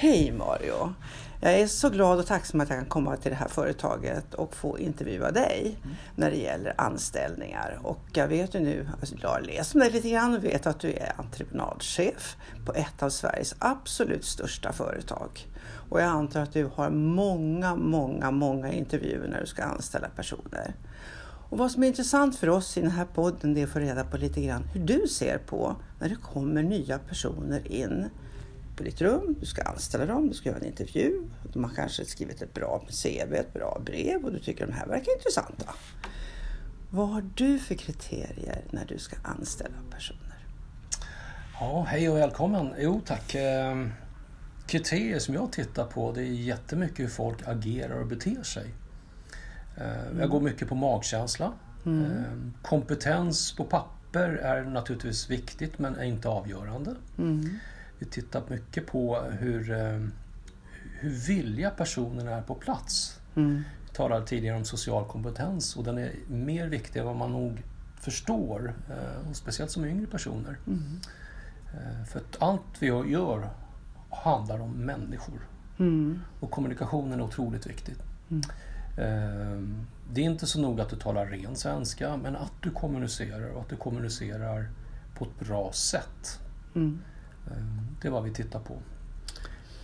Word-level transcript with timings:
Hej 0.00 0.32
Mario! 0.32 0.94
Jag 1.40 1.60
är 1.60 1.66
så 1.66 1.90
glad 1.90 2.18
och 2.18 2.26
tacksam 2.26 2.60
att 2.60 2.68
jag 2.68 2.78
kan 2.78 2.88
komma 2.88 3.16
till 3.16 3.30
det 3.30 3.36
här 3.36 3.48
företaget 3.48 4.34
och 4.34 4.54
få 4.54 4.78
intervjua 4.78 5.30
dig 5.30 5.78
mm. 5.82 5.96
när 6.16 6.30
det 6.30 6.36
gäller 6.36 6.74
anställningar. 6.78 7.78
Och 7.82 8.00
jag 8.12 8.28
vet 8.28 8.54
ju 8.54 8.60
nu, 8.60 8.88
alltså 9.00 9.14
jag 9.20 9.28
har 9.28 9.40
läst 9.40 9.74
om 9.74 9.80
dig 9.80 9.90
lite 9.90 10.10
grann 10.10 10.36
och 10.36 10.44
vet 10.44 10.66
att 10.66 10.80
du 10.80 10.92
är 10.92 11.12
entreprenadchef 11.16 12.36
på 12.66 12.72
ett 12.72 13.02
av 13.02 13.10
Sveriges 13.10 13.54
absolut 13.58 14.24
största 14.24 14.72
företag. 14.72 15.46
Och 15.90 16.00
jag 16.00 16.08
antar 16.08 16.40
att 16.40 16.52
du 16.52 16.70
har 16.74 16.90
många, 16.90 17.76
många, 17.76 18.30
många 18.30 18.72
intervjuer 18.72 19.28
när 19.28 19.40
du 19.40 19.46
ska 19.46 19.64
anställa 19.64 20.08
personer. 20.08 20.74
Och 21.50 21.58
vad 21.58 21.70
som 21.70 21.82
är 21.82 21.86
intressant 21.86 22.36
för 22.38 22.48
oss 22.48 22.76
i 22.76 22.80
den 22.80 22.90
här 22.90 23.06
podden 23.14 23.54
det 23.54 23.60
är 23.60 23.64
att 23.64 23.72
få 23.72 23.78
reda 23.78 24.04
på 24.04 24.16
lite 24.16 24.40
grann 24.40 24.62
hur 24.62 24.80
du 24.80 25.08
ser 25.08 25.38
på 25.38 25.76
när 26.00 26.08
det 26.08 26.16
kommer 26.16 26.62
nya 26.62 26.98
personer 26.98 27.72
in 27.72 28.06
på 28.78 28.84
ditt 28.84 29.00
rum, 29.00 29.36
du 29.40 29.46
ska 29.46 29.62
anställa 29.62 30.06
dem, 30.06 30.28
du 30.28 30.34
ska 30.34 30.48
göra 30.48 30.58
en 30.58 30.66
intervju. 30.66 31.22
De 31.52 31.64
har 31.64 31.70
kanske 31.70 32.04
skrivit 32.04 32.42
ett 32.42 32.54
bra 32.54 32.82
CV, 33.02 33.34
ett 33.34 33.52
bra 33.52 33.80
brev 33.84 34.24
och 34.24 34.32
du 34.32 34.38
tycker 34.38 34.66
de 34.66 34.72
här 34.72 34.86
verkar 34.86 35.12
intressanta. 35.12 35.74
Vad 36.90 37.08
har 37.08 37.24
du 37.34 37.58
för 37.58 37.74
kriterier 37.74 38.64
när 38.70 38.84
du 38.84 38.98
ska 38.98 39.16
anställa 39.22 39.76
personer? 39.90 40.46
Ja, 41.60 41.86
hej 41.88 42.08
och 42.08 42.16
välkommen. 42.16 42.74
Jo 42.78 43.00
tack. 43.04 43.34
Ehm, 43.34 43.90
kriterier 44.66 45.18
som 45.18 45.34
jag 45.34 45.52
tittar 45.52 45.84
på 45.84 46.12
det 46.12 46.20
är 46.20 46.24
jättemycket 46.24 46.98
hur 46.98 47.08
folk 47.08 47.48
agerar 47.48 48.00
och 48.00 48.06
beter 48.06 48.42
sig. 48.42 48.66
Mm. 49.76 50.20
Jag 50.20 50.30
går 50.30 50.40
mycket 50.40 50.68
på 50.68 50.74
magkänsla. 50.74 51.52
Mm. 51.86 52.04
Ehm, 52.04 52.54
kompetens 52.62 53.56
på 53.56 53.64
papper 53.64 54.28
är 54.28 54.64
naturligtvis 54.64 55.30
viktigt 55.30 55.78
men 55.78 55.96
är 55.96 56.04
inte 56.04 56.28
avgörande. 56.28 56.94
Mm. 57.18 57.58
Vi 57.98 58.06
tittar 58.06 58.42
mycket 58.48 58.86
på 58.86 59.20
hur, 59.20 59.70
ehm, 59.70 60.12
hur 61.00 61.10
villiga 61.10 61.70
personerna 61.70 62.30
är 62.30 62.42
på 62.42 62.54
plats. 62.54 63.20
Mm. 63.34 63.62
Vi 63.86 63.92
talade 63.92 64.26
tidigare 64.26 64.56
om 64.56 64.64
social 64.64 65.04
kompetens 65.04 65.76
och 65.76 65.84
den 65.84 65.98
är 65.98 66.12
mer 66.28 66.68
viktig 66.68 67.00
än 67.00 67.06
vad 67.06 67.16
man 67.16 67.32
nog 67.32 67.62
förstår, 68.00 68.74
eh, 68.90 69.32
speciellt 69.32 69.70
som 69.70 69.84
yngre 69.84 70.06
personer. 70.06 70.58
Mm. 70.66 71.00
Eh, 71.74 72.04
för 72.04 72.18
att 72.18 72.42
allt 72.42 72.62
vi 72.78 72.86
gör 72.86 73.50
handlar 74.10 74.60
om 74.60 74.70
människor. 74.70 75.40
Mm. 75.78 76.20
Och 76.40 76.50
kommunikationen 76.50 77.20
är 77.20 77.24
otroligt 77.24 77.66
viktigt. 77.66 78.02
Mm. 78.30 78.42
Det 80.12 80.20
är 80.20 80.24
inte 80.24 80.46
så 80.46 80.60
noga 80.60 80.82
att 80.82 80.90
du 80.90 80.96
talar 80.96 81.26
ren 81.26 81.56
svenska, 81.56 82.16
men 82.16 82.36
att 82.36 82.52
du 82.60 82.70
kommunicerar 82.70 83.50
och 83.50 83.60
att 83.60 83.68
du 83.68 83.76
kommunicerar 83.76 84.68
på 85.14 85.24
ett 85.24 85.46
bra 85.46 85.72
sätt. 85.72 86.40
Mm. 86.74 86.98
Det 88.02 88.08
är 88.08 88.12
vad 88.12 88.24
vi 88.24 88.30
tittar 88.30 88.60
på. 88.60 88.76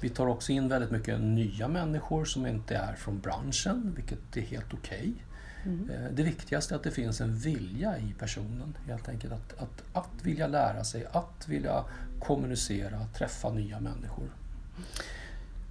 Vi 0.00 0.08
tar 0.08 0.26
också 0.26 0.52
in 0.52 0.68
väldigt 0.68 0.90
mycket 0.90 1.20
nya 1.20 1.68
människor 1.68 2.24
som 2.24 2.46
inte 2.46 2.76
är 2.76 2.94
från 2.94 3.20
branschen, 3.20 3.92
vilket 3.96 4.36
är 4.36 4.40
helt 4.40 4.74
okej. 4.74 4.98
Okay. 4.98 5.72
Mm. 5.72 5.90
Ehm, 5.90 6.14
det 6.14 6.22
viktigaste 6.22 6.74
är 6.74 6.76
att 6.76 6.82
det 6.82 6.90
finns 6.90 7.20
en 7.20 7.36
vilja 7.36 7.98
i 7.98 8.14
personen, 8.18 8.76
helt 8.86 9.08
enkelt. 9.08 9.32
Att, 9.32 9.62
att, 9.62 9.82
att 9.92 10.24
vilja 10.24 10.46
lära 10.46 10.84
sig, 10.84 11.06
att 11.12 11.48
vilja 11.48 11.84
kommunicera, 12.20 13.06
träffa 13.14 13.50
nya 13.50 13.80
människor. 13.80 14.28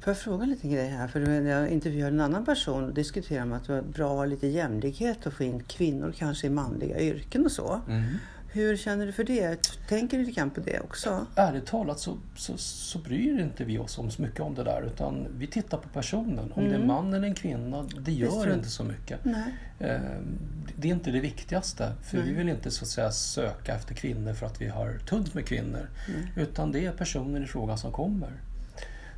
Får 0.00 0.10
jag 0.10 0.18
fråga 0.18 0.44
lite 0.44 0.68
grejer 0.68 0.90
här? 0.90 1.08
För 1.08 1.20
när 1.20 1.50
jag 1.50 1.68
intervjuade 1.68 2.14
en 2.14 2.20
annan 2.20 2.44
person 2.44 2.84
och 2.84 2.94
diskuterade 2.94 3.44
om 3.44 3.52
att 3.52 3.66
det 3.66 3.72
var 3.72 3.82
bra 3.82 4.10
att 4.10 4.16
ha 4.16 4.24
lite 4.24 4.46
jämlikhet 4.46 5.26
och 5.26 5.32
få 5.32 5.44
in 5.44 5.62
kvinnor 5.62 6.14
kanske 6.18 6.46
i 6.46 6.50
manliga 6.50 7.00
yrken 7.00 7.44
och 7.44 7.52
så. 7.52 7.80
Mm. 7.88 8.04
Hur 8.52 8.76
känner 8.76 9.06
du 9.06 9.12
för 9.12 9.24
det? 9.24 9.70
Tänker 9.88 10.18
du 10.18 10.24
lite 10.24 10.40
grann 10.40 10.50
på 10.50 10.60
det 10.60 10.80
också? 10.80 11.26
Ärligt 11.34 11.66
talat 11.66 11.98
så, 11.98 12.18
så, 12.36 12.56
så 12.56 12.98
bryr 12.98 13.40
inte 13.40 13.64
vi 13.64 13.78
oss 13.78 13.98
om 13.98 14.10
så 14.10 14.22
mycket 14.22 14.40
om 14.40 14.54
det 14.54 14.64
där 14.64 14.82
utan 14.82 15.26
vi 15.38 15.46
tittar 15.46 15.78
på 15.78 15.88
personen. 15.88 16.52
Om 16.52 16.58
mm. 16.58 16.68
det 16.68 16.70
är 16.70 16.82
mm. 16.82 16.86
man 16.86 17.14
eller 17.14 17.28
en 17.28 17.34
kvinna, 17.34 17.82
det 17.98 18.12
gör 18.12 18.46
det 18.46 18.54
inte 18.54 18.68
så 18.68 18.84
mycket. 18.84 19.24
Nej. 19.24 19.54
Ehm, 19.78 20.38
det 20.76 20.88
är 20.88 20.92
inte 20.92 21.10
det 21.10 21.20
viktigaste. 21.20 21.92
För 22.02 22.16
Nej. 22.16 22.26
vi 22.26 22.32
vill 22.34 22.48
inte 22.48 22.70
så 22.70 22.84
att 22.84 22.88
säga 22.88 23.12
söka 23.12 23.74
efter 23.74 23.94
kvinnor 23.94 24.34
för 24.34 24.46
att 24.46 24.60
vi 24.60 24.68
har 24.68 24.98
tunt 24.98 25.34
med 25.34 25.46
kvinnor. 25.46 25.88
Nej. 26.08 26.32
Utan 26.36 26.72
det 26.72 26.86
är 26.86 26.92
personen 26.92 27.44
i 27.44 27.46
fråga 27.46 27.76
som 27.76 27.92
kommer. 27.92 28.30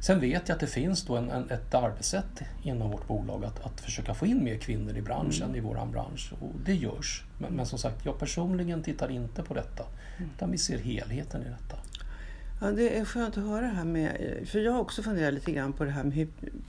Sen 0.03 0.21
vet 0.21 0.49
jag 0.49 0.55
att 0.55 0.61
det 0.61 0.67
finns 0.67 1.05
då 1.05 1.17
en, 1.17 1.31
en, 1.31 1.51
ett 1.51 1.75
arbetssätt 1.75 2.43
inom 2.63 2.91
vårt 2.91 3.09
bolag 3.09 3.45
att, 3.45 3.67
att 3.67 3.81
försöka 3.81 4.15
få 4.15 4.27
in 4.27 4.45
mer 4.45 4.57
kvinnor 4.57 4.97
i 4.97 5.03
branschen, 5.03 5.45
mm. 5.45 5.57
i 5.57 5.61
vår 5.61 5.87
bransch. 5.93 6.33
Och 6.41 6.53
det 6.65 6.75
görs. 6.75 7.25
Men, 7.39 7.53
men, 7.53 7.67
som 7.67 7.79
sagt, 7.79 8.05
jag 8.05 8.19
personligen 8.19 8.83
tittar 8.83 9.11
inte 9.11 9.43
på 9.43 9.55
detta. 9.55 9.85
Mm. 10.17 10.31
Utan 10.37 10.51
vi 10.51 10.59
ser 10.59 10.79
helheten 10.79 11.43
i 11.43 11.45
detta. 11.45 11.77
Ja, 12.61 12.71
det 12.71 12.99
är 12.99 13.05
skönt 13.05 13.39
att 13.39 13.45
höra 13.45 13.61
det 13.61 13.73
här 13.73 13.85
med, 13.85 14.39
för 14.47 14.59
jag 14.59 14.73
har 14.73 14.81
också 14.81 15.03
funderat 15.03 15.35
lite 15.35 15.53
grann 15.53 15.73
på 15.73 15.85
det 15.85 15.91
här 15.91 16.05
med 16.05 16.13
hur, 16.13 16.29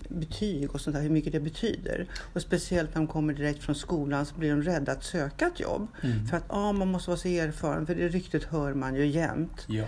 betyg 0.10 0.72
och 0.72 0.82
sånt 0.82 0.96
där, 0.96 1.04
hur 1.04 1.10
mycket 1.10 1.32
det 1.32 1.40
betyder. 1.40 2.08
Och 2.34 2.42
speciellt 2.42 2.96
när 2.96 3.02
de 3.02 3.08
kommer 3.08 3.34
direkt 3.34 3.64
från 3.64 3.76
skolan 3.76 4.26
så 4.26 4.36
blir 4.36 4.50
de 4.50 4.62
rädda 4.62 4.92
att 4.92 5.04
söka 5.04 5.48
ett 5.48 5.60
jobb. 5.60 5.88
Mm. 6.04 6.26
För 6.26 6.38
att 6.38 6.46
ah, 6.48 6.72
man 6.72 6.88
måste 6.88 7.10
vara 7.10 7.20
så 7.20 7.28
erfaren, 7.28 7.86
för 7.86 7.96
det 7.96 8.08
ryktet 8.08 8.44
hör 8.44 8.74
man 8.74 8.96
ju 8.96 9.06
jämt. 9.06 9.66
Ja. 9.68 9.86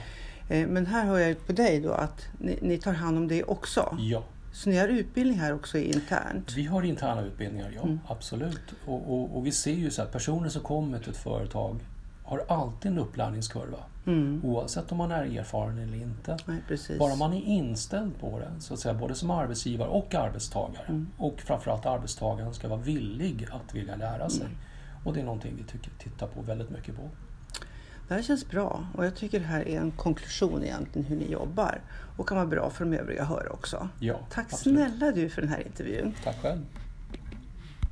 Eh, 0.50 0.68
men 0.68 0.86
här 0.86 1.06
hör 1.06 1.18
jag 1.18 1.48
på 1.48 1.54
dig 1.54 1.82
då 1.82 1.92
att 1.92 2.28
ni, 2.40 2.60
ni, 2.62 2.78
tar 2.78 2.94
hand 2.94 3.18
om 3.18 3.28
det 3.28 3.44
också. 3.44 3.98
Ja. 4.00 4.24
Så 4.54 4.70
ni 4.70 4.78
har 4.78 4.88
utbildning 4.88 5.40
här 5.40 5.54
också 5.54 5.78
internt? 5.78 6.54
Vi 6.56 6.66
har 6.66 6.84
interna 6.84 7.22
utbildningar, 7.22 7.72
ja. 7.76 7.82
Mm. 7.82 8.00
Absolut. 8.08 8.74
Och, 8.86 9.14
och, 9.14 9.38
och, 9.38 9.46
vi 9.46 9.52
ser 9.52 9.74
ju 9.74 9.92
så 9.92 10.02
här, 10.02 10.10
personer 10.10 10.50
som 10.50 10.62
kommer 10.62 11.00
till 11.00 11.10
ett 11.10 11.18
företag 11.18 11.80
har 12.24 12.46
alltid 12.48 12.92
en 12.92 12.98
upplärningskurva. 12.98 13.78
Mm. 14.06 14.42
Oavsett 14.44 14.92
om 14.92 14.98
man 14.98 15.12
är 15.12 15.40
erfaren 15.40 15.78
eller 15.78 15.98
inte. 15.98 16.38
Nej, 16.46 16.98
Bara 17.00 17.16
man 17.16 17.34
är 17.34 17.42
inställd 17.42 18.20
på 18.20 18.40
det, 18.40 18.52
så 18.60 18.74
att 18.74 18.80
säga, 18.80 18.94
både 18.94 19.16
som 19.16 19.32
arbetsgivare 19.32 19.90
och 19.90 20.16
arbetstagare. 20.16 20.86
Mm. 20.88 21.08
Och 21.18 21.42
framförallt 21.42 21.86
arbetstagaren 21.86 22.54
ska 22.54 22.68
vara 22.68 22.80
villig 22.80 23.48
att 23.52 23.76
vilja 23.76 23.96
lära 23.96 24.30
sig. 24.30 24.46
Mm. 24.46 24.58
Och 25.04 25.14
det 25.14 25.20
är 25.20 25.24
någonting 25.24 25.54
vi 25.58 25.64
tycker, 25.64 25.92
tittar 26.00 26.28
på 26.28 26.42
väldigt 26.42 26.70
mycket 26.70 26.96
på. 26.96 27.02
Det 28.08 28.14
här 28.14 28.22
känns 28.22 28.50
bra 28.50 28.88
och 28.96 29.06
jag 29.06 29.16
tycker 29.16 29.40
det 29.40 29.46
här 29.46 29.68
är 29.68 29.80
en 29.80 29.92
konklusion 29.92 30.64
egentligen 30.64 31.08
hur 31.08 31.16
ni 31.16 31.32
jobbar 31.32 31.82
och 32.18 32.28
kan 32.30 32.38
vara 32.38 32.48
bra 32.48 32.70
för 32.70 32.86
de 32.86 32.98
övriga 32.98 33.22
att 33.22 33.30
höra 33.30 33.50
också. 33.50 33.90
Ja, 34.00 34.20
Tack 34.32 34.54
absolut. 34.54 34.80
snälla 34.80 35.12
du 35.12 35.30
för 35.30 35.42
den 35.42 35.50
här 35.50 35.64
intervjun. 35.68 36.14
Tack 36.24 36.42
själv. 36.42 36.62